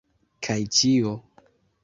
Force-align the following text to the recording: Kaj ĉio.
Kaj 0.47 0.55
ĉio. 0.79 1.13